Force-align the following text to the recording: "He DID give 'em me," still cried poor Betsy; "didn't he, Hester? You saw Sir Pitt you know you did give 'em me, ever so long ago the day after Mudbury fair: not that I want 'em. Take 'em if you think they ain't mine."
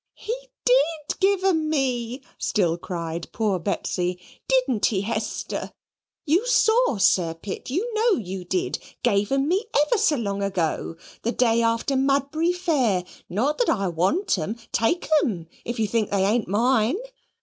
"He 0.15 0.35
DID 0.65 1.19
give 1.19 1.43
'em 1.43 1.69
me," 1.69 2.23
still 2.39 2.75
cried 2.75 3.31
poor 3.31 3.59
Betsy; 3.59 4.19
"didn't 4.47 4.87
he, 4.87 5.01
Hester? 5.01 5.71
You 6.25 6.47
saw 6.47 6.97
Sir 6.97 7.35
Pitt 7.35 7.69
you 7.69 7.93
know 7.93 8.17
you 8.19 8.43
did 8.43 8.79
give 9.03 9.31
'em 9.31 9.47
me, 9.47 9.65
ever 9.85 9.99
so 9.99 10.15
long 10.15 10.41
ago 10.41 10.95
the 11.21 11.31
day 11.31 11.61
after 11.61 11.95
Mudbury 11.95 12.51
fair: 12.51 13.03
not 13.29 13.59
that 13.59 13.69
I 13.69 13.89
want 13.89 14.39
'em. 14.39 14.55
Take 14.71 15.07
'em 15.23 15.45
if 15.65 15.77
you 15.79 15.85
think 15.87 16.09
they 16.09 16.23
ain't 16.25 16.47
mine." 16.47 16.95